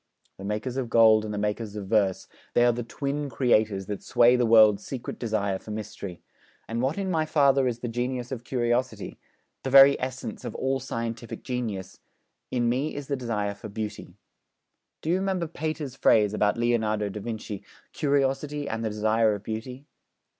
[0.37, 4.01] "The makers of gold and the makers of verse," they are the twin creators that
[4.01, 6.23] sway the world's secret desire for mystery;
[6.67, 9.19] and what in my father is the genius of curiosity
[9.61, 11.99] the very essence of all scientific genius
[12.49, 14.15] in me is the desire for beauty.
[15.03, 17.63] Do you remember Pater's phrase about Leonardo da Vinci,
[17.93, 19.85] "curiosity and the desire of beauty"?'